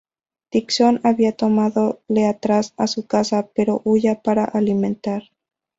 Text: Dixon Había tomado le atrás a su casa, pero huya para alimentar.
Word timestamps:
Dixon 0.51 0.99
Había 1.03 1.31
tomado 1.31 1.99
le 2.07 2.25
atrás 2.25 2.73
a 2.75 2.87
su 2.87 3.05
casa, 3.05 3.49
pero 3.53 3.81
huya 3.83 4.23
para 4.23 4.45
alimentar. 4.45 5.29